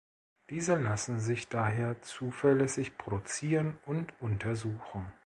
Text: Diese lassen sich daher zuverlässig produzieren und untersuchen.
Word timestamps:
Diese 0.49 0.77
lassen 0.77 1.19
sich 1.19 1.47
daher 1.47 2.01
zuverlässig 2.01 2.97
produzieren 2.97 3.77
und 3.85 4.19
untersuchen. 4.19 5.13